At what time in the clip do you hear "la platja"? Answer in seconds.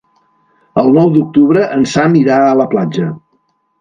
2.63-3.13